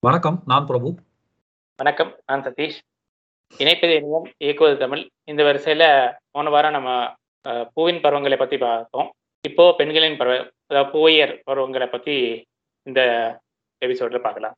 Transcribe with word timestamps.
வணக்கம். 0.00 0.42
நான் 0.46 0.66
பிரபு. 0.66 0.94
வணக்கம். 1.76 2.10
நான் 2.26 2.42
சதீஷ். 2.42 2.76
இணைப்பது 3.58 3.94
இனியம், 3.94 4.32
இயக்குவது 4.38 4.76
தமிழ். 4.76 5.08
இந்த 5.24 5.42
வரிசையில 5.42 6.12
போன 6.30 6.50
வாரம் 6.50 6.72
நம்ம 6.72 7.14
பூவின் 7.74 8.00
பருவங்களை 8.00 8.38
பத்தி 8.38 8.58
பார்த்தோம். 8.58 9.10
இப்போ 9.48 9.74
பெண்களின் 9.76 10.16
பருவ 10.16 10.50
அதாவது 10.66 10.92
பூவையர் 10.92 11.40
பருவங்கள 11.50 11.90
பத்தி 11.90 12.44
இந்த 12.82 13.00
எபிசோட்ல 13.84 14.18
பார்க்கலாம். 14.18 14.54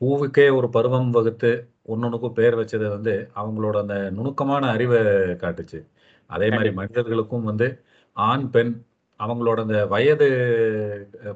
பூவுக்கே 0.00 0.56
ஒரு 0.56 0.68
பருவம் 0.68 1.10
வகுத்து, 1.10 1.70
ஒண்ணொண்ணுக்கும் 1.88 2.32
பேர் 2.32 2.56
வச்சது 2.56 2.88
வந்து, 2.88 3.30
அவங்களோட 3.36 3.78
அந்த 3.78 4.10
நுணுக்கமான 4.10 4.74
அறிவ 4.74 4.92
காட்டுச்சு. 5.44 5.86
அதே 6.26 6.48
கண்டிப்பா. 6.48 6.74
மனிதர்களுக்கும் 6.74 7.44
வந்து 7.44 7.84
ஆண், 8.12 8.50
பெண் 8.50 8.82
அவங்களோட 9.18 9.60
அந்த 9.60 9.86
வயது 9.86 10.28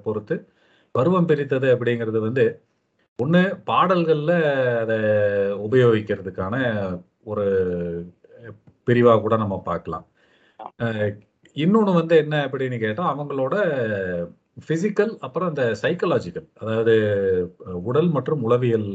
பொறுத்து 0.05 0.49
பருவம் 0.91 1.27
பிரித்தது 1.27 1.77
அப்படிங்கிறது 1.77 2.19
வந்து, 2.19 2.65
ஒன்று 3.19 3.41
பாடல்களில் 3.69 4.33
அதை 4.83 4.97
உபயோகிக்கிறதுக்கான 5.67 6.55
ஒரு 7.33 7.45
பிரிவாக 8.89 9.21
கூட 9.25 9.35
நம்ம 9.43 9.57
பார்க்கலாம். 9.69 10.07
இன்னொன்று 11.57 11.93
வந்து 11.99 12.15
என்ன 12.23 12.35
அப்படின்னு 12.47 12.79
கேட்டால் 12.85 13.13
அவங்களோட 13.13 13.55
ஃபிசிக்கல் 14.67 15.13
அப்புறம் 15.27 15.51
அந்த 15.53 15.65
சைக்கலாஜிக்கல் 15.83 16.49
அதாவது 16.63 16.95
உடல் 17.91 18.11
மற்றும் 18.17 18.43
உளவியல் 18.49 18.89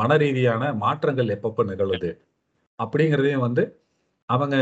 மன 0.00 0.16
ரீதியான 0.24 0.72
மாற்றங்கள் 0.84 1.34
எப்பப்போ 1.36 1.64
நிகழுது, 1.72 2.10
அப்படிங்கிறதையும் 2.78 3.46
வந்து 3.48 3.64
அவங்க 4.28 4.56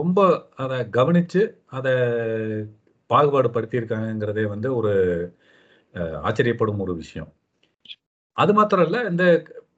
ரொம்ப 0.00 0.20
அதை 0.64 0.78
கவனித்து 0.98 1.42
அதை 1.78 1.94
பாகுபாடு 3.10 3.50
படுத்தியிருக்காங்கிறதே 3.56 4.46
வந்து 4.54 4.70
ஒரு 4.80 4.92
ஆச்சரியப்படும் 6.28 6.82
ஒரு 6.86 6.94
விஷயம். 7.02 7.30
அது 8.38 8.52
மாத்திரம் 8.54 8.86
இல்ல, 8.86 8.98
இந்த 9.10 9.24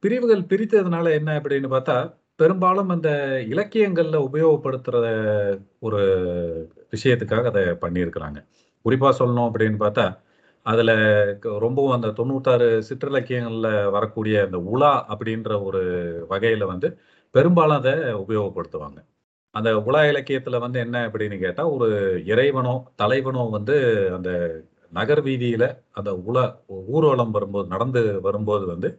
பிரிவுகள் 0.01 0.49
பிரித்ததுனால 0.51 1.07
என்ன 1.13 1.31
அப்படின்னு 1.39 1.69
பார்த்தா, 1.71 1.97
பெரும்பாலும் 2.41 2.89
அந்த 2.89 3.09
இலக்கியங்கள்ல 3.49 4.17
உபயோகப்படுத்துற 4.29 4.97
ஒரு 5.81 6.01
விஷயத்துக்காக 6.93 7.47
அதை 7.47 7.63
பண்ணியிருக்கிறாங்க. 7.85 8.39
குறிப்பா 8.85 9.11
சொல்லணும் 9.19 9.49
அப்படின்னு 9.49 9.79
பார்த்தா, 9.81 10.07
அதுல 10.67 10.93
க 11.41 11.59
ரொம்பவும் 11.59 11.97
அந்த 11.97 12.09
96 12.15 12.57
சிற்றிலக்கியங்கள்ல 12.89 13.69
வரக்கூடிய 13.91 14.37
அந்த 14.45 14.59
உலா 14.73 14.93
அப்படின்ற 15.13 15.53
ஒரு 15.65 15.83
வகையில 16.31 16.65
வந்து 16.67 16.89
பெரும்பாலும் 17.35 17.79
அதை 17.81 17.95
உபயோகப்படுத்துவாங்க. 18.23 18.99
அந்த 19.55 19.71
உலா 19.81 20.01
இலக்கியத்துல 20.11 20.59
வந்து 20.61 20.79
என்ன 20.81 21.09
அப்படின்னு 21.09 21.39
கேட்டா, 21.41 21.65
ஒரு 21.77 21.89
இறைவனோ, 22.27 22.75
தலைவனோ 22.99 23.45
வந்து 23.51 23.77
அந்த 24.15 24.31
நகர் 24.93 25.23
வீதியில 25.25 25.65
அந்த 25.93 26.11
உலா 26.29 26.45
ஊர்வலம் 26.95 27.35
வரும்போது 27.37 27.69
நடந்து 27.69 28.03
வரும்போது 28.23 28.65
வந்து, 28.67 28.91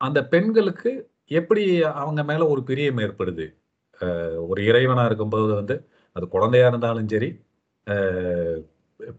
அந்த 0.00 0.20
பெண்களுக்கு 0.34 0.92
எப்படி 1.40 1.64
அவங்க 2.02 2.22
மேல 2.24 2.46
ஒரு 2.48 2.62
பிரியம் 2.64 3.00
ஏற்படுது. 3.00 3.46
ஒரு 4.50 4.60
இறைவனா 4.70 5.04
இருக்கும்போது 5.06 5.52
வந்து, 5.54 5.76
அது 6.16 6.26
குழந்தையா 6.28 6.68
இருந்தாலும் 6.72 7.10
சரி, 7.14 7.30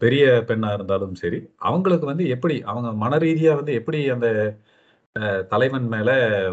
பெரிய 0.00 0.24
பெண்ணா 0.48 0.70
இருந்தாலும் 0.74 1.14
சரி, 1.22 1.38
அவங்களுக்கு 1.64 2.06
வந்து 2.06 2.26
எப்படி 2.36 2.56
அவங்க 2.70 2.90
மன 3.02 3.18
ரீதியாக 3.24 3.60
வந்து 3.60 3.74
எப்படி 3.80 4.00
அந்த 4.16 4.28
தலைவன் 5.52 5.88
மேல 5.94 6.10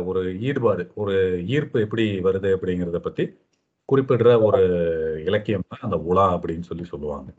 ஒரு 0.09 0.21
ஈடுபாடு, 0.49 0.83
ஒரு 0.95 1.15
ஈர்ப்பு 1.55 1.79
எப்படி 1.85 2.05
வருது 2.27 2.51
அப்படிங்கிறத 2.57 3.01
பத்தி 3.01 3.25
குறிப்பிடுற 3.89 4.29
ஒரு 4.47 4.61
இலக்கியம் 5.29 5.67
தான் 5.71 5.85
அந்த 5.87 5.97
உலா 6.11 6.27
அப்படின்னு 6.35 6.67
சொல்லி 6.69 6.85
சொல்லுவாங்க. 6.85 7.29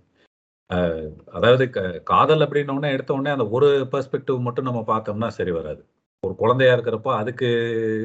அதாவது 1.33 1.65
காதல் 2.03 2.39
அப்படின்னோனே 2.39 2.89
எடுத்த 2.93 3.13
உடனே 3.13 3.31
அந்த 3.31 3.47
ஒரு 3.49 3.69
பெர்ஸ்பெக்டிவ் 3.93 4.39
மட்டும் 4.39 4.65
நம்ம 4.65 4.83
பார்த்தோம்னா 4.87 5.29
சரி 5.29 5.51
வராது. 5.51 5.83
ஒரு 6.23 6.35
குழந்தையா 6.35 6.73
இருக்கிறப்போ 6.75 7.11
அதுக்கு 7.13 7.49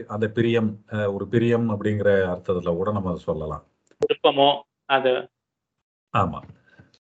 அந்த 0.07 0.25
பிரியம், 0.29 0.69
ஒரு 1.07 1.27
பிரியம் 1.27 1.67
அப்படிங்கிற 1.69 2.11
அர்த்தத்துல 2.33 2.75
கூட 2.75 2.91
நம்ம 2.91 3.15
சொல்லலாம். 3.15 3.63
விருப்பமோ, 4.01 4.49
அது 4.85 5.11
ஆமா. 6.13 6.39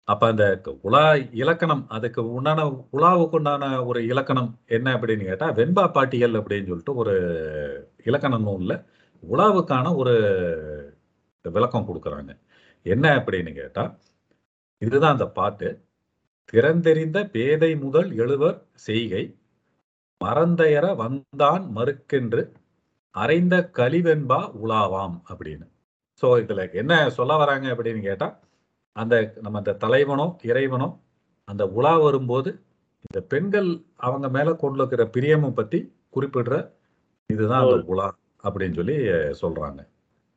அப்ப 0.07 0.23
அந்த 0.27 0.45
உலா 0.81 1.03
இலக்கணம் 1.41 1.83
அதுக்கு 1.87 2.21
உண்டான 2.33 2.63
உலாவுக்கு 2.93 3.37
உண்டான 3.39 3.69
ஒரு 3.85 3.99
இலக்கணம் 4.05 4.49
என்ன 4.67 4.93
அப்படின்னு 4.93 5.25
கேட்டா, 5.25 5.47
வெண்பா 5.51 5.85
பாட்டியல் 5.91 6.35
அப்படின்னு 6.39 6.67
சொல்லிட்டு 6.67 6.95
ஒரு 6.95 7.13
இலக்கண 8.05 8.37
நூல்ல 8.37 8.73
உலாவுக்கான 9.23 9.95
ஒரு 9.95 10.15
விளக்கம் 11.45 11.87
குடுக்குறாங்க. 11.87 12.31
என்ன 12.85 13.05
அப்படின்னு 13.17 13.53
கேட்டா, 13.53 13.83
இதுதான் 14.83 15.11
அந்த 15.11 15.27
பாட்டு. 15.29 15.67
"திறந்தெரிந்த 16.53 17.29
பேதை 17.29 17.75
முதல் 17.77 18.11
எழுவர் 18.17 18.57
செய்கை, 18.79 19.23
மறந்தயர 20.21 20.95
வந்தான் 20.95 21.65
மறுக்கென்று, 21.75 22.43
அறைந்த 23.15 23.55
கலிவெண்பா 23.73 24.39
உலாவாம்" 24.63 25.17
அப்படின்னு. 25.29 25.67
ஸோ 26.21 26.27
இதுல 26.43 26.73
என்ன 26.73 26.93
சொல்ல 27.09 27.35
வராங்க 27.37 27.67
அப்படின்னு 27.69 28.01
கேட்டா, 28.01 28.27
அந்த 28.95 29.15
நம்ம 29.41 29.57
அந்த 29.57 29.77
தலைவனோ, 29.79 30.27
இறைவனோ 30.43 30.89
அந்த 31.47 31.63
உலா 31.71 31.97
வரும்போது, 31.99 32.51
இந்த 33.05 33.21
பெண்கள் 33.27 33.69
அவங்க 33.99 34.29
மேல 34.29 34.53
கொண்டிருக்கிற 34.55 35.03
பிரியம 35.15 35.53
பத்தி 35.53 35.79
குறிப்பிடுற 36.13 36.55
இதுதான் 37.29 37.63
அந்த. 37.63 37.83
உலா 37.85 38.07
அப்படின்னு 38.43 38.75
சொல்லி 38.75 38.97
சொல்றாங்க. 39.41 39.81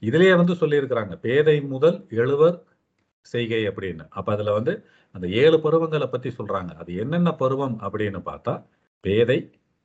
இதிலேயே 0.02 0.34
வந்து 0.36 0.54
சொல்லியிருக்கிறாங்க. 0.54 1.14
பேதை 1.20 1.56
முதல் 1.66 1.98
எழுவர் 2.12 2.56
செய்கை 3.32 3.60
அப்படின்னு. 3.68 4.04
அப்ப 4.18 4.34
அதுல 4.34 4.52
வந்து 4.58 4.72
அந்த 5.14 5.26
ஏழு 5.42 5.58
பருவங்களை 5.64 6.06
பத்தி 6.06 6.30
சொல்றாங்க. 6.38 6.72
அது 6.82 6.90
என்னென்ன 7.02 7.30
பருவம் 7.42 7.76
அப்படின்னு 7.86 8.20
பார்த்தா, 8.30 8.54
பேதை, 9.04 9.38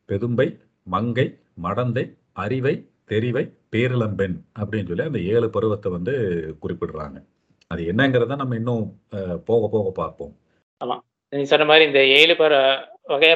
பெதும்பை, 0.09 0.47
மங்கை, 0.87 1.27
மடந்தை, 1.63 2.05
அறிவை, 2.43 2.75
தெரிவை, 3.11 3.43
பேரிளம்பெண் 3.73 4.37
அப்படின்னு 4.59 4.89
சொல்லி 4.89 5.09
அந்த 5.09 5.19
ஏழு 5.33 5.47
பருவத்தை 5.49 5.89
வந்து 5.91 6.13
குறிப்பிடுறாங்க. 6.63 7.17
அது 7.71 7.81
என்னங்கிறத 7.91 8.35
நம்ம 8.41 8.55
இன்னும் 8.55 8.85
போக 9.45 9.61
போக 9.73 9.85
பார்ப்போம். 9.99 10.33
ஆமா. 10.81 10.97
நீ 11.33 11.43
சொன்ன 11.51 11.65
மாதிரி 11.65 11.85
இந்த 11.89 12.01
ஏழு 12.19 12.33
பரு 12.39 12.57
வகையா 13.11 13.35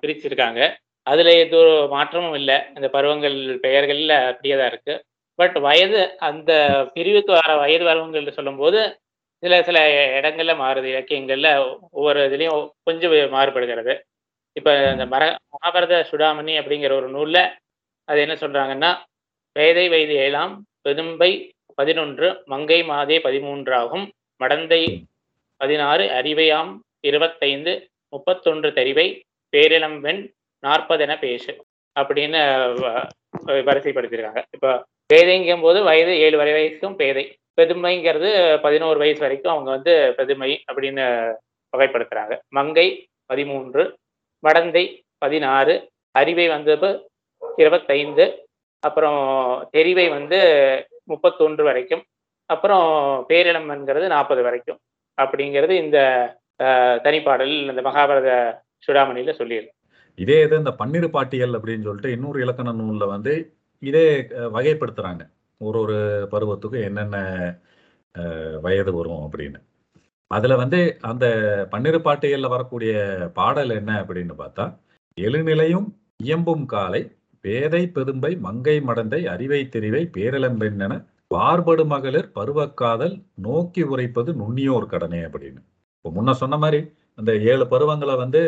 பிரிச்சிருக்காங்க. 0.00 0.60
அதுல 1.06 1.32
எந்த 1.42 1.54
ஒரு 1.56 1.74
மாற்றமும் 1.90 2.36
இல்லை 2.40 2.56
அந்த 2.74 2.88
பருவங்கள் 2.88 3.36
பெயர்கள்ல 3.64 4.14
அப்படியே 4.28 4.56
தான் 4.58 4.70
இருக்கு. 4.72 4.94
பட் 5.38 5.56
வயது 5.66 6.00
அந்த 6.28 6.52
பிரிவுக்கு 6.94 7.32
வர 7.32 7.50
வயது 7.62 7.84
வரம்புகள்னு 7.84 8.36
சொல்லும்போது, 8.38 8.80
சில 9.42 9.54
சில 9.62 9.78
இடங்கள்ல 10.18 10.52
மாறுது. 10.58 10.88
இலக்கியங்கள்ல 10.92 11.48
ஒவ்வொரு 11.90 12.20
இதுலயும் 12.28 12.58
கொஞ்சம் 12.82 13.14
மாறுபடுகிறது. 13.34 13.94
இப்ப 14.56 14.70
இந்த 14.92 15.06
மர 15.06 15.24
மகாபாரத 15.54 15.96
சுடாமணி 16.10 16.54
அப்படிங்கிற 16.60 16.92
ஒரு 16.94 17.08
நூல்ல, 17.10 17.38
அது 18.08 18.20
என்ன 18.20 18.34
சொல்றாங்கன்னா, 18.36 18.90
"பேதை 19.56 19.86
வயது 19.88 20.14
ஏழாம் 20.18 20.54
பெதும்பை 20.84 21.30
11, 21.78 22.28
மங்கை 22.46 22.80
மாதே 22.84 23.18
13 23.20 23.48
ஆகும். 23.80 24.06
மடந்தை 24.40 24.82
பதினாறு 25.60 26.06
அறிவையாம் 26.12 26.72
25, 27.04 27.74
31 28.12 28.46
தெரிவை, 28.72 29.08
பேரிளம்பெண் 29.52 30.22
40 30.62 31.04
என 31.06 31.16
பேசு." 31.18 31.52
அப்படின்னு 31.96 32.40
வ 32.78 32.86
வரிசைப்படுத்தியிருக்காங்க. 33.66 34.42
இப்ப 34.54 34.68
பேதைங்கும்போது 35.10 35.78
வயது 35.84 36.12
ஏழு 36.20 36.36
வரை 36.36 36.52
வயசுக்கும் 36.54 36.96
பேதை. 36.96 37.24
பெதுமைங்கிறது 37.58 38.30
11 38.64 39.00
வயசு 39.02 39.20
வரைக்கும் 39.24 39.54
அவங்க 39.54 39.70
வந்து 39.76 39.94
பெதுமை 40.18 40.50
அப்படின்னு 40.70 41.04
வகைப்படுத்துறாங்க. 41.72 42.34
மங்கை 42.58 42.86
13, 43.30 43.84
மடந்தை 44.44 44.84
16, 45.24 45.74
அறிவை 46.14 46.46
வந்தது 46.54 46.90
இருபத்தைந்து 47.62 48.24
அப்புறம் 48.82 49.20
தெரிவை 49.74 50.06
வந்து 50.14 50.38
31 51.12 51.64
வரைக்கும், 51.68 52.02
அப்புறம் 52.50 52.86
பேரிளம்பெண்கிறது 53.30 54.06
40 54.14 54.42
வரைக்கும். 54.46 54.80
அப்படிங்கிறது 55.18 55.74
இந்த 55.84 55.98
தனிப்பாடலில் 57.04 57.04
தனிப்பாடல் 57.04 57.54
இந்த 57.72 57.82
மகாபாரத 57.86 58.30
சுடாமணியில 58.86 59.32
சொல்லியிருக்கு. 59.38 59.76
இதே 60.18 60.36
இது 60.46 60.54
இந்த 60.62 60.72
பன்னிரு 60.80 61.08
பாட்டியல் 61.16 61.56
அப்படின்னு 61.58 61.86
சொல்லிட்டு 61.88 62.14
இன்னொரு 62.16 62.38
இலக்கண 62.44 62.72
நூல்ல 62.80 63.04
வந்து 63.14 63.32
இதே 63.82 64.04
வகைப்படுத்துறாங்க. 64.56 65.22
ஒரு 65.62 65.80
ஒரு 65.80 66.28
பருவத்துக்கும் 66.30 66.84
என்னென்ன 66.84 67.16
வயது 68.60 68.92
வரும் 68.92 69.28
அப்படின்னு. 69.30 69.62
அதுல 70.26 70.56
வந்து 70.56 70.96
அந்த 71.00 71.26
பன்னிரு 71.70 72.00
வரக்கூடிய 72.48 72.92
பாடல் 73.34 73.70
என்ன 73.70 74.02
அப்படின்னு 74.02 74.34
பார்த்தா, 74.38 74.64
"எழுநிலையும் 75.20 75.86
இயம்பும் 76.24 76.66
காலை, 76.66 77.12
பேதை 77.40 77.90
பெதும்பை 77.94 78.38
மங்கை 78.38 78.80
மடந்தை 78.80 79.26
அறிவை 79.26 79.68
தெரிவை 79.72 80.10
பேரிளம்பெண் 80.16 81.06
பார்படு 81.34 81.84
மகளிர் 81.86 82.30
பருவக்காதல் 82.34 83.22
நோக்கி 83.34 83.82
உரைப்பது 83.82 84.32
நுண்ணியோர் 84.32 84.86
கடனே" 84.86 85.18
அப்படின்னு. 85.18 85.62
இப்போ 85.96 86.22
முன்ன 86.22 86.32
சொன்ன 86.32 86.56
மாதிரி 86.56 86.92
அந்த 87.14 87.32
ஏழு 87.36 87.66
பருவங்களை 87.66 88.16
வந்து 88.16 88.40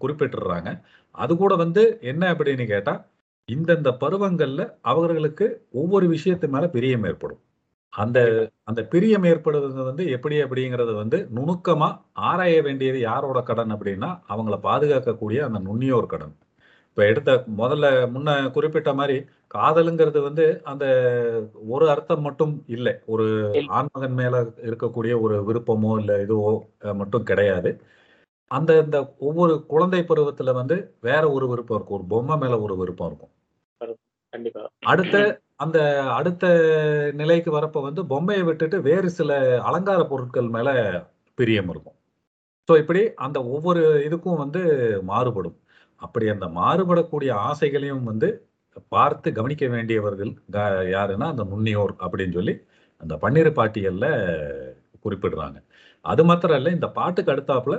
குறிப்பிட்டுறாங்க 0.00 0.82
அது 1.10 1.36
கூட 1.36 1.54
வந்து 1.54 1.98
என்ன 2.00 2.32
அப்படின்னு 2.32 2.66
கேட்டால் 2.66 3.06
இந்தந்த 3.48 3.88
பருவங்கள்ல 4.00 4.62
அவர்களுக்கு 4.90 5.46
ஒவ்வொரு 5.74 6.06
விஷயத்து 6.08 6.46
மேல 6.48 6.66
பிரியம் 6.68 7.04
ஏற்படும். 7.04 7.40
அந்த. 7.92 8.18
அந்த 8.68 8.82
பிரியம் 8.86 9.24
ஏற்படுவது 9.24 9.84
வந்து 9.84 10.04
எப்படி 10.10 10.36
அப்படிங்கிறது 10.44 10.92
வந்து 10.94 11.18
நுணுக்கமா 11.34 11.88
ஆராய 12.26 12.56
வேண்டியது 12.62 13.00
யாரோட 13.02 13.40
கடன் 13.42 13.72
அப்படின்னா, 13.74 14.10
அவங்கள 14.28 14.56
பாதுகாக்கக்கூடிய 14.64 15.40
அந்த 15.48 15.60
நுண்ணியோர் 15.68 16.06
கடன். 16.06 16.34
இப்ப 16.90 17.04
எடுத்த 17.06 17.30
முதல்ல 17.58 17.86
முன்ன 18.14 18.30
குறிப்பிட்ட 18.52 18.90
மாதிரி 18.94 19.16
காதலுங்கிறது 19.54 20.20
வந்து 20.22 20.44
அந்த 20.64 20.86
ஒரு 21.70 21.86
அர்த்தம் 21.90 22.22
மட்டும் 22.22 22.54
இல்லை 22.68 22.94
ஒரு. 23.06 23.26
ஆண்மகன் 23.72 24.16
மேல 24.16 24.36
இருக்கக்கூடிய 24.64 25.14
ஒரு 25.22 25.36
விருப்பமோ 25.48 25.92
இல்ல 26.00 26.14
இதுவோ 26.24 26.52
மட்டும் 26.96 27.24
கிடையாது 27.24 27.72
அந்த 28.52 28.70
இந்த 28.84 28.98
ஒவ்வொரு 29.20 29.54
குழந்தை 29.66 30.00
பருவத்துல 30.02 30.52
வந்து 30.60 30.76
வேற 31.00 31.22
ஒரு 31.30 31.46
விருப்பம் 31.48 31.76
இருக்கும். 31.78 31.96
ஒரு 31.98 32.06
பொம்மை 32.12 32.36
மேல 32.42 32.58
ஒரு 32.66 32.74
விருப்பம் 32.80 33.08
இருக்கும். 33.10 33.32
அடுத்த 34.92 35.16
அந்த 35.56 35.78
அடுத்த 36.18 36.44
நிலைக்கு 37.12 37.50
வரப்ப 37.56 37.82
வந்து 37.82 38.02
பொம்மையை 38.06 38.44
விட்டுட்டு 38.48 38.76
வேறு 38.88 39.08
சில 39.10 39.32
அலங்கார 39.62 40.00
பொருட்கள் 40.04 40.48
மேல 40.48 40.68
பிரியம் 41.38 41.70
இருக்கும். 41.70 41.96
ஸோ 42.68 42.72
இப்படி 42.82 43.02
அந்த 43.26 43.38
ஒவ்வொரு 43.54 43.82
இதுக்கும் 44.08 44.42
வந்து 44.44 44.62
மாறுபடும். 45.10 45.56
அப்படி 46.02 46.26
அந்த 46.34 46.46
மாறுபடக்கூடிய 46.60 47.30
ஆசைகளையும் 47.50 48.04
வந்து 48.10 48.28
பார்த்து 48.94 49.28
கவனிக்க 49.38 49.64
வேண்டியவர்கள் 49.74 50.32
யாருன்னா 50.96 51.26
அந்த 51.34 51.44
முன்னியோர் 51.52 51.94
அப்படின்னு 52.04 52.36
சொல்லி 52.38 52.54
அந்த 53.00 53.14
பன்னிரு 53.24 53.50
பாட்டியல்ல 53.58 54.06
குறிப்பிடுறாங்க. 55.04 55.58
அது 56.04 56.22
மாத்திரம் 56.28 56.58
இல்லை 56.60 56.72
இந்த 56.78 56.88
பாட்டுக்கு 56.98 57.32
அடுத்தாப்புல 57.34 57.76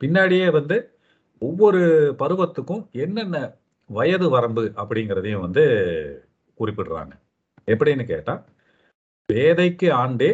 பின்னாடியே 0.00 0.48
வந்து 0.58 0.76
ஒவ்வொரு 1.42 1.80
பருவத்துக்கும் 2.18 2.82
என்னென்ன 3.04 3.36
வயது 3.90 4.26
வரம்பு 4.34 4.62
அப்படிங்கிறதையும் 4.80 5.44
வந்து 5.46 5.62
குறிப்பிடுறாங்க. 6.58 7.12
எப்படின்னு 7.72 8.04
கேட்டா 8.06 8.34
பேதைக்கு 9.28 9.88
ஆண்டே 10.02 10.30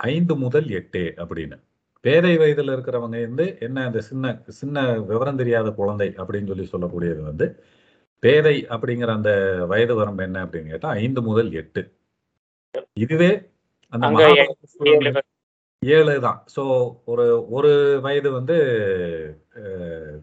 ஐந்து 0.00 0.34
முதல் 0.36 0.68
எட்டு 0.78 1.02
அப்படின்னு. 1.22 1.56
பேதை 2.04 2.32
வயதுல 2.38 2.74
இருக்கிறவங்க 2.76 3.18
வந்து 3.26 3.46
என்ன 3.60 3.84
அந்த 3.84 4.00
சின்ன 4.08 4.26
சின்ன 4.60 4.84
விவரம் 5.10 5.40
தெரியாத 5.40 5.68
குழந்தை 5.70 6.08
அப்படின்னு 6.20 6.50
சொல்லி 6.52 6.66
சொல்லக்கூடியது 6.72 7.22
வந்து 7.30 7.46
பேதை 8.22 8.56
அப்படிங்கிற 8.74 9.10
அந்த 9.18 9.32
வயது 9.72 9.94
வரம்பு 9.94 10.22
என்ன 10.22 10.44
அப்படின்னு 10.44 10.72
கேட்டா 10.74 10.90
ஐந்து 11.04 11.22
முதல் 11.22 11.50
எட்டு. 11.52 11.82
இதுவே 13.04 13.30
அந்த 13.92 14.06
ஏழு 15.82 16.14
தான். 16.26 16.38
ஸோ 16.54 16.62
ஒரு 17.12 17.24
ஒரு 17.56 17.70
வயது 18.06 18.28
வந்து 18.38 18.56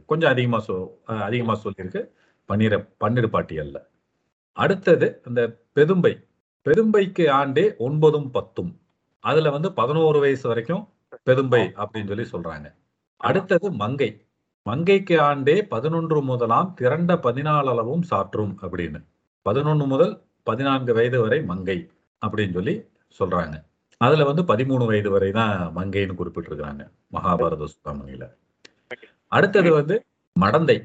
கொஞ்சம் 0.09 0.31
அதிகமாக 0.33 0.61
சொ 0.67 0.75
அதிகமாக 1.27 1.57
சொல்லியிருக்கு. 1.63 2.01
பன்னிர 2.49 2.73
பன்னிரு 3.03 3.29
பாட்டியல்ல 3.35 3.77
அடுத்தது 4.57 5.07
அந்த 5.27 5.41
பெதும்பை. 5.77 6.13
பெதும்பைக்கு 6.65 7.25
ஆண்டே 7.39 7.65
ஒன்பதும் 7.87 8.29
பத்தும். 8.37 8.71
அதுல 9.23 9.51
வந்து 9.55 9.69
பதினோரு 9.79 10.19
வயசு 10.25 10.45
வரைக்கும் 10.51 10.83
பெதும்பை 11.29 11.63
அப்படின்னு 11.83 12.11
சொல்லி 12.13 12.27
சொல்றாங்க. 12.35 12.67
அடுத்தது 13.21 13.67
மங்கை. 13.83 14.09
மங்கைக்கு 14.65 15.15
ஆண்டே 15.29 15.55
பதினொன்று 15.75 16.19
முதலாம் 16.31 16.69
திரண்ட 16.81 17.13
பதினாலு 17.27 17.69
அளவும் 17.75 18.05
சாற்றும் 18.11 18.53
அப்படின்னு. 18.65 18.99
பதினொன்று 19.45 19.85
முதல் 19.93 20.13
பதினான்கு 20.47 20.93
வயது 20.99 21.19
வரை 21.25 21.39
மங்கை 21.51 21.77
அப்படின்னு 22.21 22.57
சொல்லி 22.59 22.75
சொல்றாங்க. 23.19 23.55
அதுல 24.01 24.25
வந்து 24.30 24.44
பதிமூணு 24.51 24.83
வயது 24.89 25.09
வரை 25.15 25.30
தான் 25.38 25.53
மங்கைன்னு 25.77 26.18
குறிப்பிட்டிருக்கிறாங்க 26.19 26.83
மகாபாரத 27.15 27.68
சுத்தாமணியில 27.74 28.25
அடுத்தது 29.31 29.69
வந்து 29.77 29.95
மடந்தை. 30.36 30.77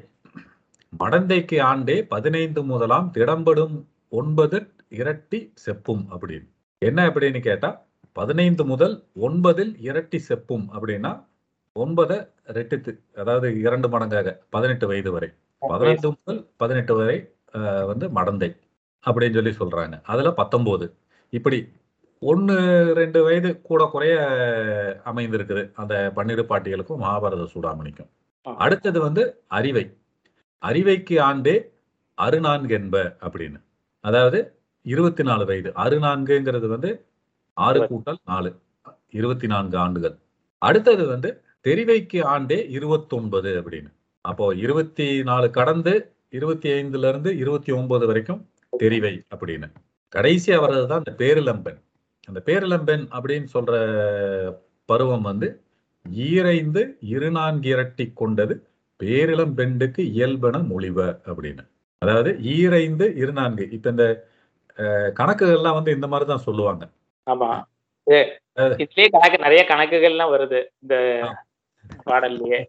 மடந்தைக்கு 0.93 1.57
ஆண்டே 1.71 1.95
பதினைந்து 2.13 2.61
முதலாம் 2.71 3.07
திடம்படும் 3.15 3.75
ஒன்பது 4.19 4.57
இரட்டி 4.99 5.39
செப்பும் 5.65 6.03
அப்படின்னு. 6.13 6.47
என்ன 6.81 6.99
அப்படின்னு 7.09 7.39
கேட்டா 7.47 7.69
பதினைந்து 8.15 8.63
முதல் 8.71 8.95
ஒன்பதில் 9.25 9.73
இரட்டி 9.87 10.19
செப்பும் 10.29 10.65
அப்படின்னா 10.75 11.11
ஒன்பதை 11.75 12.17
ரெட்டித்து 12.57 12.91
அதாவது 13.21 13.47
இரண்டு 13.65 13.87
மடங்காக 13.93 14.33
பதினெட்டு 14.55 14.85
வயது 14.91 15.11
வரை. 15.15 15.29
பதினைந்து 15.61 16.07
முதல் 16.15 16.41
பதினெட்டு 16.61 16.95
வரை 16.99 17.17
வந்து 17.91 18.07
மடந்தை 18.17 18.49
அப்படின்னு 19.03 19.37
சொல்லி 19.39 19.53
சொல்றாங்க. 19.61 19.95
அதுல 20.13 20.31
பத்தொன்பது. 20.41 20.87
இப்படி 21.33 21.59
ஒன்னு 22.23 22.55
ரெண்டு 22.95 23.23
வயது 23.23 23.61
கூட 23.61 23.89
குறைய 23.91 24.15
அமைந்திருக்குது. 25.05 25.71
அந்த 25.75 26.11
பன்னிரு 26.15 26.45
பாட்டிகளுக்கும் 26.49 27.01
மகாபாரத 27.03 27.45
சூடாமணிக்கும். 27.53 28.09
அடுத்தது 28.57 28.99
வந்து 28.99 29.23
அறிவை. 29.47 29.97
அறிவைக்கு 30.61 31.15
ஆண்டே 31.29 31.55
அறுநான்கு 32.17 32.73
என்ப 32.73 33.15
அப்படின்னு. 33.21 33.59
அதாவது 33.99 34.39
இருபத்தி 34.85 35.23
நாலு 35.23 35.45
வயது. 35.45 35.69
அறுநான்குங்கிறது 35.85 36.67
வந்து 36.67 37.05
ஆறு 37.57 37.83
கூட்டல் 37.83 38.21
நாலு. 38.25 38.51
இருபத்தி 39.09 39.47
நான்கு 39.47 39.77
ஆண்டுகள். 39.77 40.15
அடுத்தது 40.57 41.07
வந்து 41.07 41.29
தெரிவைக்கு 41.67 42.19
ஆண்டே 42.35 42.69
இருபத்தொன்பது 42.69 43.61
அப்படின்னு. 43.61 43.91
அப்போ 44.21 44.55
இருபத்தி 44.55 45.23
நாலு 45.23 45.49
கடந்து 45.49 45.93
இருபத்தி 46.29 46.69
ஐந்துல 46.69 47.09
இருந்து 47.09 47.37
இருபத்தி 47.37 47.71
ஒன்பது 47.71 48.05
வரைக்கும் 48.07 48.41
தெரிவை 48.79 49.13
அப்படின்னு. 49.35 49.69
கடைசியா 50.15 50.57
வர்றது 50.63 50.87
தான் 50.87 51.03
அந்த 51.03 51.13
பேரிளம்பெண் 51.17 51.79
அந்த 52.27 52.41
பேரிளம்பெண் 52.45 53.07
அப்படின்னு 53.11 53.45
சொல்ற 53.53 54.55
பருவம் 54.85 55.21
வந்து 55.21 55.61
ஈரைந்து 56.11 56.97
இருநான்கு 57.09 57.65
இரட்டி 57.65 58.11
கொண்டது 58.13 58.67
பேரிளம் 59.03 59.53
பெண்டுக்கு 59.57 59.99
இயல்பென 59.99 60.59
மொழிவ 60.59 61.19
அப்படின்னு. 61.25 61.69
அதாவது 61.97 62.39
ஈரைந்து 62.41 63.13
இருநான்கு. 63.17 63.71
இப்ப 63.71 63.89
இந்த 63.89 64.27
கணக்குகள்லாம் 65.19 65.73
வந்து 65.73 65.91
இந்த 65.91 66.07
மாதிரி 66.07 66.29
தான் 66.29 66.37
சொல்லுவாங்க. 66.37 66.89
ஆமா. 67.31 67.63
இது- 68.11 68.39
இதுலயே 68.55 69.09
கணக்கு 69.09 69.37
நிறைய 69.37 69.65
கணக்குகள்லாம் 69.69 70.37
வருது 70.37 70.63
இந்த 70.81 71.23
பாடல்லையே. 72.03 72.67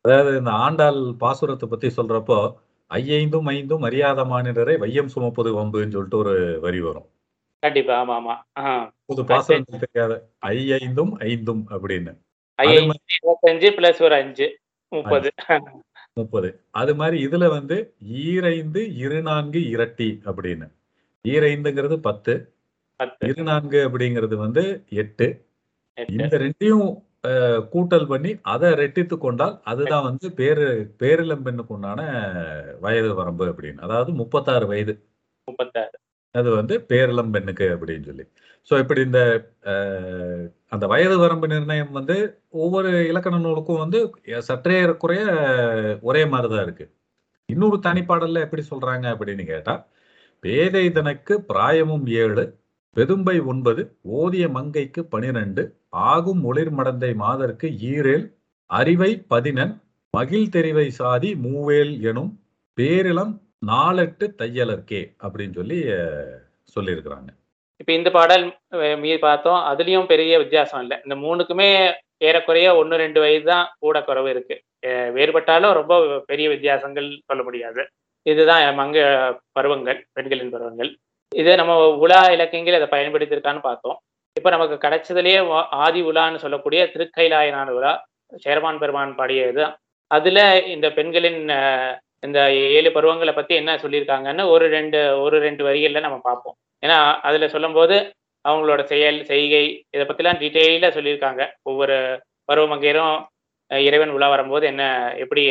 அதாவது 0.00 0.38
இந்த 0.38 0.50
ஆண்டாள் 0.50 0.94
பாசுரத்தை 0.94 1.66
பத்தி 1.66 1.92
சொல்றப்போ 1.96 2.54
ஐயைந்தும் 2.86 3.46
ஐந்தும் 3.46 3.82
அறியாத 3.82 4.24
மாநிலரை 4.24 4.78
வையம் 4.78 5.08
சுமப்பது 5.08 5.60
வம்புன்னு 5.60 5.90
சொல்லிட்டு 5.90 6.16
ஒரு 6.16 6.58
வரி 6.60 6.80
வரும். 6.80 7.06
கண்டிப்பா 7.66 7.94
ஆமா 8.02 8.34
ஆமா. 8.60 8.90
புது 9.04 9.24
பாசுரம் 9.24 9.64
தெரியாத 9.64 10.14
ஐயைந்தும் 10.46 11.12
ஐந்தும் 11.14 11.64
அப்படின்னு. 11.70 12.12
அது 12.54 12.82
மாதிரி 12.82 13.16
இருபத்தஞ்சு 13.16 13.68
பிளஸ் 13.78 14.02
ஒரு 14.02 14.14
அஞ்சு 14.14 14.46
முப்பது. 14.92 15.30
முப்பது. 16.12 16.48
அது 16.70 16.94
மாதிரி 16.94 17.26
இதுல 17.26 17.48
வந்து 17.48 17.76
ஈரைந்து 18.20 18.82
இருநான்கு 18.98 19.60
இரட்டி 19.74 20.08
அப்படின்னு. 20.26 20.66
ஈரைந்துங்கிறது 21.24 21.96
பத்து. 21.96 22.34
பத்து. 22.96 23.26
இருநான்கு 23.26 23.78
அப்படிங்கிறது 23.88 24.34
வந்து 24.34 24.84
எட்டு. 24.88 25.28
இந்த 26.08 26.38
ரெண்டையும் 26.38 26.88
கூட்டல் 27.72 28.06
பண்ணி 28.06 28.38
அதை 28.42 28.72
ரெட்டித்து 28.72 29.18
கொண்டால் 29.18 29.60
அதுதான் 29.64 30.04
வந்து 30.04 30.32
பேரு 30.32 30.66
பேரிளம்பெண்ணுக்கு 30.98 31.68
உண்டான 31.68 32.00
வயது 32.80 33.14
வரம்பு 33.14 33.46
அப்படின்னு. 33.46 33.78
அதாவது 33.78 34.12
முப்பத்தாறு 34.12 34.66
வயது. 34.66 34.94
முப்பத்தாறு. 35.44 35.96
அது 36.38 36.48
வந்து 36.58 36.74
பேரிளம்பெண்ணுக்கு 36.90 37.66
அப்படின்னு 37.74 38.08
சொல்லி. 38.10 38.24
ஸோ 38.70 38.74
இப்படி 38.82 39.00
இந்த 39.08 39.20
அந்த 40.74 40.84
வயது 40.92 41.16
வரம்பு 41.22 41.46
நிர்ணயம் 41.52 41.92
வந்து 41.98 42.16
ஒவ்வொரு 42.64 42.90
இலக்கண 43.10 43.36
நூலுக்கும் 43.38 43.82
வந்து 43.84 43.98
சற்றே 44.48 44.78
குறைய 45.02 45.24
ஒரே 46.08 46.22
மாதிரி 46.32 46.48
தான் 46.54 46.64
இருக்கு. 46.66 46.86
இன்னொரு 47.48 47.76
தனிப்பாடல்ல 47.88 48.44
எப்படி 48.46 48.62
சொல்றாங்க 48.70 49.06
அப்படின்னு 49.14 49.44
கேட்டா 49.52 49.74
பேதைதனுக்கு 50.44 51.34
பிராயமும் 51.50 52.06
ஏழு 52.22 52.44
பெதும்பை 52.96 53.36
ஒன்பது 53.52 53.82
ஓதிய 54.18 54.44
மங்கைக்கு 54.56 55.00
பனிரெண்டு 55.14 55.62
ஆகும் 56.10 56.42
ஒளிர் 56.50 56.72
மடந்தை 56.78 57.10
மாதற்கு 57.24 57.66
ஈரேல் 57.92 58.26
அறிவை 58.70 59.10
பதினன் 59.32 59.74
மகிழ் 60.14 60.52
தெரிவை 60.56 60.86
சாதி 61.00 61.30
மூவேல் 61.44 61.92
எனும் 62.10 62.32
பேரிளம் 62.78 63.32
நாலெட்டு 63.62 64.26
தையலர்க்கே 64.40 65.02
அப்படின்னு 65.24 65.54
சொல்லி 65.60 65.78
சொல்லியிருக்கிறாங்க. 66.74 67.30
இப்ப 67.80 67.90
இந்த 67.92 68.10
பாடல் 68.16 68.44
மீது 69.04 69.18
பார்த்தோம். 69.26 69.60
அதுலயும் 69.70 70.10
பெரிய 70.12 70.34
வித்தியாசம் 70.42 70.82
இல்லை. 70.84 70.96
இந்த 71.04 71.16
மூணுக்குமே 71.24 71.68
ஏறக்குறைய 72.26 72.68
ஒன்று 72.80 72.96
ரெண்டு 73.04 73.20
வயது 73.20 73.46
தான் 73.52 73.66
கூட 73.84 73.96
குறைவு 74.08 74.28
இருக்கு. 74.34 74.56
வேறுபட்டாலும் 75.16 75.76
ரொம்ப 75.78 75.94
பெரிய 76.30 76.46
வித்தியாசங்கள் 76.54 77.08
சொல்ல 77.28 77.42
முடியாது. 77.48 77.82
இதுதான் 78.26 78.62
மங்க 78.80 78.98
பருவங்கள் 79.56 79.98
பெண்களின் 80.16 80.52
பருவங்கள். 80.54 80.90
இதை 81.32 81.52
நம்ம 81.60 81.74
உலா 82.04 82.20
இலக்கியங்கள் 82.36 82.78
அதை 82.78 82.88
பயன்படுத்தியிருக்கான்னு 82.94 83.62
பார்த்தோம். 83.68 83.98
இப்ப 84.38 84.50
நமக்கு 84.54 84.76
கிடைச்சதுலேயே 84.84 85.40
ஆதி 85.84 86.00
உலான்னு 86.10 86.42
சொல்லக்கூடிய 86.44 86.80
திருக்கைலாயனான 86.94 87.68
உலா 87.78 87.92
சேரமான் 88.44 88.80
பெருமான் 88.82 89.18
பாடியது 89.20 89.64
அதுல 90.10 90.40
இந்த 90.74 90.86
பெண்களின் 90.96 91.40
இந்த 92.26 92.40
ஏழு 92.76 92.90
பருவங்களை 92.96 93.32
பத்தி 93.38 93.54
என்ன 93.60 93.72
சொல்லியிருக்காங்கன்னு 93.82 94.44
ஒரு 94.54 94.66
ரெண்டு 94.76 94.98
ஒரு 95.24 95.36
ரெண்டு 95.46 95.62
வரிகள்ல 95.68 96.00
நம்ம 96.06 96.18
பார்ப்போம். 96.28 96.56
ஏன்னா 96.84 96.98
அதுல 97.28 97.48
சொல்லும்போது 97.54 97.96
அவங்களோட 98.44 98.80
செயல் 98.92 99.18
செய்கை 99.30 99.64
இதை 99.94 100.04
பத்திலாம் 100.08 100.40
டீட்டெயிலாக 100.42 100.92
சொல்லியிருக்காங்க. 100.96 101.42
ஒவ்வொரு 101.70 101.96
பருவமங்கையரும் 102.50 103.16
இறைவன் 103.70 104.14
உலா 104.16 104.28
வரும்போது 104.34 104.64
என்ன 104.72 104.84
எப்படி 105.22 105.44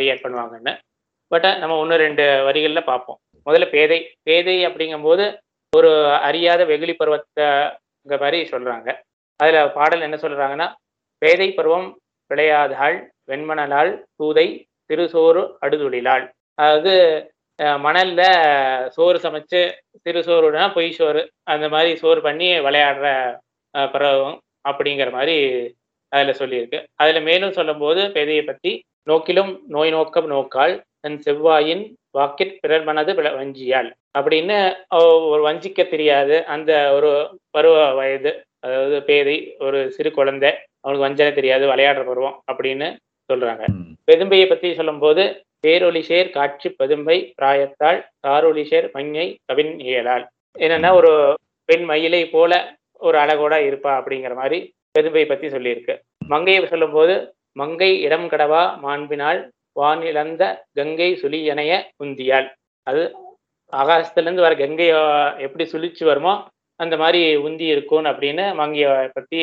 ரியாக்ட் 0.00 0.24
பண்ணுவாங்கன்னு. 0.24 0.72
பட் 1.32 1.48
நம்ம 1.62 1.74
ஒன்று 1.82 1.96
ரெண்டு 2.06 2.24
வரிகளில் 2.46 2.88
பார்ப்போம். 2.90 3.18
முதல்ல 3.46 3.66
பேதை. 3.74 3.98
பேதை 4.28 4.56
அப்படிங்கும்போது 4.68 5.24
ஒரு 5.72 5.90
அறியாத 6.28 6.62
வெகுளி 6.70 6.94
பருவத்தை 7.00 7.46
மாதிரி 8.22 8.38
சொல்றாங்க. 8.52 8.88
அதுல 9.40 9.58
பாடல் 9.76 10.06
என்ன 10.06 10.16
சொல்றாங்கன்னா 10.24 10.68
பேதை 11.22 11.48
பருவம் 11.58 11.88
விளையாதாள் 12.30 12.96
வெண்மணலால் 13.30 13.92
தூதை 14.18 14.46
திருசோறு 14.90 15.42
அடுதுளிலாள். 15.64 16.24
அதாவது 16.58 16.92
அஹ், 17.58 17.80
மணல்ல 17.82 18.20
சோறு 18.94 19.18
சமைச்சு 19.24 19.60
சிறு 20.04 20.20
சோறுனா 20.26 20.62
பொய் 20.74 20.90
சோறு 20.92 21.22
அந்த 21.46 21.66
மாதிரி 21.68 21.90
சோறு 21.98 22.20
பண்ணி 22.22 22.48
விளையாடுற 22.66 23.06
அஹ், 23.74 23.90
பருவம் 23.92 24.38
அப்படிங்கிற 24.68 25.10
மாதிரி 25.12 25.36
அதுல 26.12 26.32
சொல்லியிருக்கு. 26.38 26.78
அதுல 26.96 27.18
மேலும் 27.22 27.52
சொல்லும்போது 27.52 28.02
பேதையை 28.14 28.44
பத்தி 28.44 28.72
நோக்கிலும் 29.06 29.52
நோய் 29.68 29.90
நோக்கம் 29.90 30.28
நோக்கால் 30.28 30.74
தன் 31.04 31.18
செவ்வாயின் 31.26 31.84
வாக்கிற் 32.14 32.56
பிறர் 32.60 32.84
மனது 32.84 33.12
வஞ்சியால் 33.36 33.88
அப்படின்னு 34.14 34.56
ஒரு 35.28 35.42
வஞ்சிக்க 35.46 35.80
தெரியாது. 35.86 36.36
அந்த 36.54 36.70
ஒரு 36.96 37.10
பருவ 37.50 37.76
வயது 37.94 38.32
அதாவது 38.64 38.96
பேதை 39.02 39.36
ஒரு 39.60 39.78
சிறு 39.90 40.10
குழந்தை 40.12 40.50
அவனுக்கு 40.82 41.06
வஞ்சனை 41.06 41.32
தெரியாது 41.32 41.64
விளையாடுற 41.66 42.02
பருவம் 42.06 42.36
அப்படின்னு 42.50 42.88
சொல்றாங்க. 43.30 43.62
பெதும்பையை 44.10 44.46
பத்தி 44.48 44.68
சொல்லும்போது 44.78 45.22
பேரொலிசேர் 45.64 46.28
காட்சி 46.36 46.68
பெதும்பை 46.80 47.16
பிராயத்தால் 47.38 47.98
தாரொலிசேர் 48.26 48.86
மங்கை 48.96 49.26
கவின் 49.48 49.72
இயலாள் 49.88 50.24
என்னன்னா 50.58 50.90
ஒரு 51.00 51.10
பெண் 51.68 51.84
மயிலை 51.90 52.22
போல 52.34 52.52
ஒரு 53.06 53.16
அழகோட 53.18 53.54
இருப்பா 53.68 53.90
அப்படிங்கிற 53.98 54.34
மாதிரி 54.40 54.58
பெதும்பை 54.94 55.24
பத்தி 55.28 55.46
சொல்லியிருக்கு. 55.46 55.94
மங்கையை 56.32 56.62
சொல்லும்போது 56.66 57.14
மங்கை 57.60 57.90
இடம் 58.06 58.26
கடவா 58.32 58.62
மாண்பினால் 58.84 59.40
வானிழந்த 59.80 60.42
கங்கை 60.78 61.08
சுழியனைய 61.22 61.72
உந்தியால். 62.04 62.48
அது 62.86 63.02
ஆகாசத்துல 63.72 64.26
இருந்து 64.26 64.44
வர 64.46 64.54
கங்கை 64.62 64.88
எப்படி 65.46 65.64
சுழிச்சு 65.72 66.04
வருமோ 66.10 66.34
அந்த 66.80 66.94
மாதிரி 67.02 67.20
உந்தி 67.46 67.66
இருக்கும் 67.74 68.08
அப்படின்னு 68.12 68.44
மங்கையை 68.60 68.90
பத்தி 69.12 69.38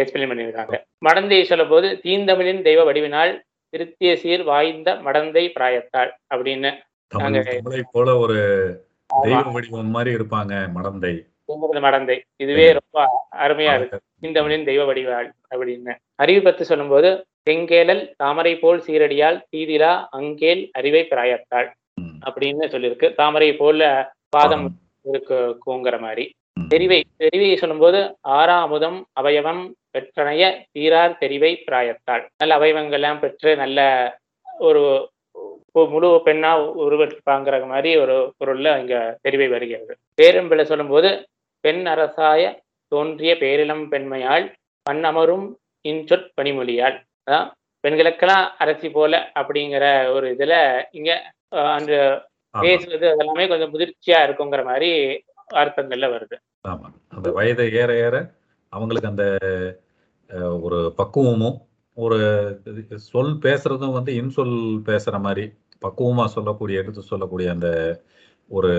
எக்ஸ்பிளைன் 0.00 0.30
பண்ணியிருக்காங்க. 0.30 0.74
மடந்தையை 1.06 1.44
சொல்லும்போது 1.52 1.88
தீந்தமிழின் 2.04 2.60
தெய்வ 2.68 2.82
வடிவினால் 2.90 3.32
திருத்திய 3.70 4.16
சீர் 4.16 4.42
வாய்ந்த 4.42 4.94
மடந்தை 4.94 5.52
பிராயத்தாள் 5.58 6.10
அப்படின்னு 6.34 6.78
தமிழ் 7.06 7.82
போல 7.92 8.16
ஒரு 8.16 8.38
தெய்வ 9.22 9.42
வடிவம் 9.42 9.86
மாதிரி 9.86 10.16
இருப்பாங்க 10.16 10.68
மடந்தை. 10.74 11.12
இந்த 11.46 11.80
மடந்தை. 11.80 12.20
இதுவே 12.36 12.72
ரொம்ப 12.72 13.26
அருமையா 13.36 13.74
இருக்கு. 13.74 14.00
தீந்தமிழின் 14.22 14.64
தெய்வ 14.64 14.84
வடிவாள் 14.84 15.32
அப்படின்னு. 15.50 15.94
அறிவு 16.14 16.42
பத்தி 16.42 16.64
சொல்லும்போது 16.64 17.26
செங்கேலல் 17.42 18.14
தாமரை 18.16 18.58
போல் 18.58 18.82
சீரடியால் 18.86 19.40
தீதிலா 19.56 20.06
அங்கேல் 20.10 20.70
அறிவை 20.72 21.06
பிராயத்தாள். 21.10 21.68
அப்படின்னு 22.26 22.70
சொல்லியிருக்கு. 22.74 23.14
தாமரை 23.14 23.56
போல 23.56 24.12
பாதம் 24.28 24.70
இருக்குங்கிற 25.12 26.00
மாதிரி. 26.00 26.30
தெரிவை 26.68 27.02
தெரிவையை 27.18 27.56
சொல்லும்போது 27.56 28.16
ஆறாமுதம் 28.28 29.02
அவயவம் 29.12 29.74
பெற்றனைய 29.94 30.44
தீரார் 30.74 31.20
தெரிவை 31.22 31.52
பிராயத்தாள். 31.66 32.24
நல்ல 32.36 32.52
அவயவங்கள்லாம் 32.58 33.20
பெற்று 33.20 33.50
நல்ல 33.56 33.78
ஒரு 34.60 34.82
முழு 35.92 36.08
பெண்ணா 36.26 36.50
உருவெடுப்பாங்கிற 36.84 37.66
மாதிரி 37.72 37.90
ஒரு 37.96 38.14
பொருள்ல 38.38 38.70
இங்க 38.80 38.94
தெரிவை 39.24 39.48
வருகிறது. 39.48 39.92
பேரம்பிள்ளை 40.18 40.64
சொல்லும்போது 40.64 41.10
பெண் 41.64 41.84
அரசாய 41.86 42.42
தோன்றிய 42.92 43.32
பேரிளம் 43.42 43.84
பெண்மையால் 43.88 44.46
பன்னமரும் 44.86 45.46
இன்சொற் 45.84 46.26
பனிமொழியால். 46.38 46.96
அதான் 47.20 47.46
பெண்களுக்கெல்லாம் 47.84 48.46
அரசி 48.62 48.88
போல 48.90 49.14
அப்படிங்கிற 49.40 49.84
ஒரு 50.14 50.26
இதுல 50.34 50.54
இங்க 50.90 51.10
அந்த 51.76 51.92
பேசுறது 52.54 53.06
அதெல்லாமே 53.12 53.44
கொஞ்சம் 53.48 53.72
முதிர்ச்சியா 53.74 54.18
இருக்குங்கிற 54.26 54.62
மாதிரி 54.64 54.90
அர்த்தங்கள்ல 55.54 56.08
வருது. 56.14 56.36
ஆமா. 56.68 56.88
அந்த 57.08 57.28
வயது 57.30 57.64
ஏற 57.82 57.90
ஏற 58.06 58.16
அவங்களுக்கு 58.72 59.12
அந்த 59.12 59.24
ஒரு 60.66 60.78
பக்குவமும் 61.00 61.58
ஒரு 61.96 62.18
இது 62.70 62.98
சொல் 63.12 63.32
பேசுறதும் 63.46 63.96
வந்து 63.98 64.12
இன்சொல் 64.20 64.56
பேசுற 64.88 65.14
மாதிரி 65.20 65.44
பக்குவமா 65.84 66.24
சொல்லக்கூடிய 66.36 66.80
எடுத்து 66.82 67.02
சொல்லக்கூடிய 67.02 67.48
அந்த 67.54 67.68
ஒரு 68.50 68.70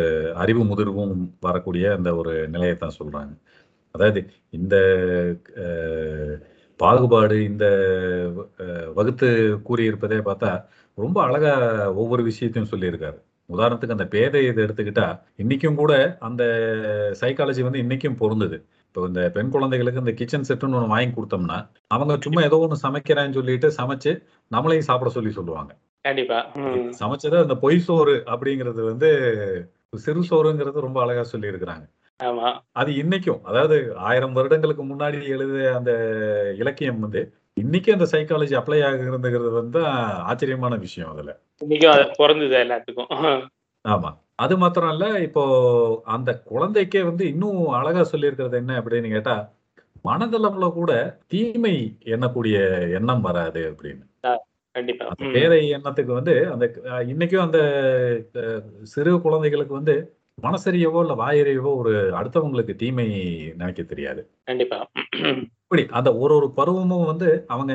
அறிவு 0.43 0.61
முதிர்வும் 0.69 1.13
வரக்கூடிய 1.47 1.85
அந்த 1.97 2.09
ஒரு 2.15 2.33
நிலையை 2.53 2.75
தான் 2.77 2.97
சொல்றாங்க. 2.99 3.33
அதாவது 3.95 4.21
இந்த 4.57 4.75
பாகுபாடு 6.79 7.35
இந்த 7.49 7.65
வகுத்து 8.97 9.27
கூறியிருப்பதே 9.67 10.19
பார்த்தா 10.29 10.51
ரொம்ப 10.97 11.17
அழகா 11.27 11.53
ஒவ்வொரு 12.01 12.23
விஷயத்தையும் 12.29 12.71
சொல்லியிருக்காரு. 12.73 13.17
உதாரணத்துக்கு 13.49 13.97
அந்த 13.97 14.07
பேதை 14.15 14.41
இதை 14.49 14.61
எடுத்துக்கிட்டா 14.65 15.07
இன்னைக்கும் 15.43 15.79
கூட 15.81 15.93
அந்த 16.19 16.43
சைக்காலஜி 17.21 17.61
வந்து 17.67 17.83
இன்னைக்கும் 17.85 18.19
பொருந்துது. 18.23 18.57
இப்போ 18.91 19.07
இந்த 19.07 19.21
பெண் 19.33 19.49
குழந்தைகளுக்கு 19.49 19.99
இந்த 19.99 20.11
கிச்சன் 20.11 20.47
செட்டுன்னு 20.47 20.77
ஒன்று 20.77 20.87
வாங்கி 20.87 21.13
கொடுத்தோம்னா 21.17 21.57
அவங்க 21.87 22.17
சும்மா 22.17 22.41
ஏதோ 22.41 22.57
ஒன்று 22.57 22.77
சமைக்கிறேன்னு 22.83 23.33
சொல்லிட்டு 23.33 23.67
சமைச்சு 23.77 24.11
நம்மளையும் 24.51 24.87
சாப்பிட 24.87 25.11
சொல்லி 25.11 25.31
சொல்லுவாங்க. 25.31 25.71
கண்டிப்பா. 26.01 26.39
சமைச்சது 26.99 27.37
அந்த 27.39 27.55
பொய் 27.55 27.79
சோறு 27.79 28.23
அப்படிங்கிறது 28.25 28.81
வந்து 28.83 29.09
சிறு 29.97 30.21
சோறுங்கிறது 30.21 30.79
ரொம்ப 30.79 31.01
அழகா 31.01 31.23
சொல்லி 31.23 31.47
இருக்கிறாங்க 31.47 31.85
அது 32.71 32.91
இன்னைக்கும் 32.91 33.41
அதாவது 33.43 33.77
ஆயிரம் 33.95 34.33
வருடங்களுக்கு 34.33 34.83
முன்னாடி 34.85 35.19
எழுதிய 35.27 35.75
அந்த 35.75 35.93
இலக்கியம் 36.57 36.99
வந்து 36.99 37.21
இன்னைக்கு 37.53 37.89
அந்த 37.93 38.07
சைக்காலஜி 38.11 38.55
அப்ளை 38.59 38.81
ஆகுங்கிறது 38.81 39.51
வந்து 39.51 39.79
ஆச்சரியமான 40.23 40.75
விஷயம் 40.75 41.11
அதுல. 41.11 41.31
இன்னைக்கும் 41.65 41.93
அது 41.95 42.05
பிறந்தது 42.17 42.57
எல்லாத்துக்கும். 42.57 43.09
ஆமா. 43.85 44.11
அது 44.41 44.53
மாத்திரம் 44.57 44.91
இல்ல 44.93 45.05
இப்போ 45.19 45.43
அந்த 46.07 46.29
குழந்தைக்கே 46.51 47.01
வந்து 47.03 47.23
இன்னும் 47.27 47.59
அழகா 47.79 48.03
சொல்லியிருக்கிறது 48.11 48.61
என்ன 48.61 48.73
அப்படின்னு 48.81 49.09
கேட்டா 49.09 49.35
மனதளவுல 50.05 50.67
கூட 50.73 50.91
தீமை 51.27 51.75
எண்ணக்கூடிய 52.05 52.55
எண்ணம் 52.91 53.21
வராது 53.21 53.61
அப்படின்னு. 53.71 54.03
பேரை 55.33 55.59
எண்ணத்துக்கு 55.71 56.11
வந்து 56.13 56.33
அந்த 56.51 56.65
இன்னைக்கும் 57.07 57.45
அந்த 57.45 57.59
சிறு 58.83 59.11
குழந்தைகளுக்கு 59.21 59.73
வந்து 59.73 59.95
மனசறியவோ 60.43 60.99
இல்ல 61.01 61.15
வாயறியவோ 61.21 61.71
ஒரு 61.75 61.93
அடுத்தவங்களுக்கு 62.19 62.73
தீமை 62.75 63.07
நினைக்க 63.57 63.81
தெரியாது. 63.83 64.21
கண்டிப்பா. 64.43 64.77
இப்படி 65.63 65.83
அந்த 65.89 66.09
ஒரு 66.15 66.33
ஒரு 66.35 66.47
பருவமும் 66.55 67.05
வந்து 67.05 67.29
அவங்க 67.47 67.73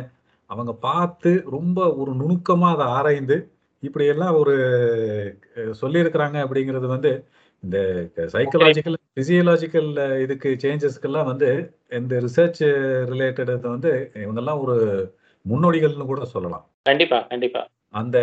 அவங்க 0.50 0.72
பார்த்து 0.80 1.30
ரொம்ப 1.50 1.78
ஒரு 1.94 2.12
நுணுக்கமா 2.14 2.68
அதை 2.74 2.86
ஆராய்ந்து 2.96 3.36
இப்படி 3.82 4.06
எல்லாம் 4.06 4.34
ஒரு 4.34 4.54
சொல்லியிருக்கிறாங்க 5.80 6.36
அப்படிங்கிறது 6.44 6.86
வந்து 6.86 7.26
இந்த 7.62 7.78
சைக்கலாஜிக்கல் 8.16 8.96
பிசியலாஜிக்கல் 9.20 10.20
இதுக்கு 10.20 10.56
சேஞ்சஸ்க்கெல்லாம் 10.62 11.24
வந்து 11.24 11.74
இந்த 11.88 12.20
ரிசர்ச் 12.20 12.62
ரிலேட்டட் 13.12 13.60
வந்து 13.60 14.10
இவங்கெல்லாம் 14.14 14.60
ஒரு 14.60 14.76
முன்னோடிகள்னு 15.50 16.06
கூட 16.06 16.24
சொல்லலாம். 16.24 16.64
கண்டிப்பா 16.82 17.20
கண்டிப்பா. 17.20 17.66
அந்த 17.90 18.18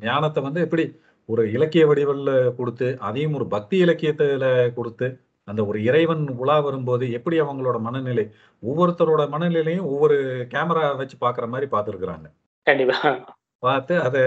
ஞானத்தை 0.00 0.42
வந்து 0.42 0.60
எப்படி 0.60 1.00
ஒரு 1.24 1.52
இலக்கிய 1.52 1.86
வடிவில் 1.86 2.54
கொடுத்து 2.56 2.96
அதையும் 2.98 3.34
ஒரு 3.34 3.46
பக்தி 3.46 3.82
இலக்கியத்துல 3.84 4.72
கொடுத்து 4.74 5.20
அந்த 5.44 5.66
ஒரு 5.66 5.82
இறைவன் 5.82 6.28
உலா 6.36 6.60
வரும்போது 6.60 7.12
எப்படி 7.12 7.40
அவங்களோட 7.40 7.80
மனநிலை 7.80 8.24
ஒவ்வொருத்தரோட 8.62 9.22
மனநிலையும் 9.34 9.88
ஒவ்வொரு 9.92 10.16
கேமரா 10.54 10.96
வச்சு 10.96 11.16
பார்க்குற 11.20 11.48
மாதிரி 11.48 11.68
பார்த்துருக்குறாங்க. 11.70 12.26
கண்டிப்பா. 12.62 13.36
பார்த்து 13.58 13.94
அதை 14.00 14.20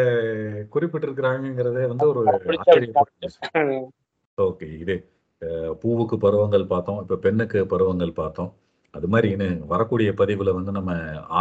குறிப்பிட்டிருக்கிறாங்கிறதே 0.73 1.83
வந்து 1.91 2.07
ஒரு. 2.09 2.21
ஓகே 4.37 4.67
இது 4.79 4.95
பூவுக்கு 5.81 6.15
பருவங்கள் 6.15 6.65
பார்த்தோம் 6.65 6.99
இப்போ 7.01 7.15
பெண்ணுக்கு 7.15 7.65
பருவங்கள் 7.65 8.11
பார்த்தோம். 8.11 8.51
அது 8.91 9.07
மாதிரி 9.07 9.29
இன்னும் 9.31 9.67
வரக்கூடிய 9.67 10.13
பதிவில் 10.13 10.53
வந்து 10.53 10.71
நம்ம 10.71 10.93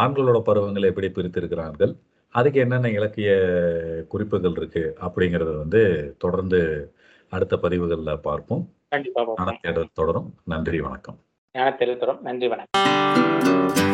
ஆண்களோட 0.02 0.40
பருவங்களை 0.40 0.88
எப்படி 0.88 1.08
பிரித்திருக்கிறார்கள் 1.08 1.92
அதுக்கு 2.34 2.60
என்னென்ன 2.60 2.88
இலக்கிய 2.88 3.30
குறிப்புகள் 4.08 4.56
இருக்கு 4.56 4.96
அப்படிங்கிறத 5.06 5.56
வந்து 5.56 5.82
தொடர்ந்து 6.18 6.60
அடுத்த 7.28 7.56
பதிவுகளில் 7.56 8.24
பார்ப்போம். 8.28 8.62
கண்டிப்பா 8.88 9.24
பார்ப்போம். 9.24 9.46
ஞான 9.46 9.58
தேடல் 9.62 9.94
தொடரும். 9.94 10.34
நன்றி 10.44 10.80
வணக்கம். 10.80 11.18
ஞான 11.54 11.76
நன்றி 12.22 12.48
வணக்கம். 12.48 13.89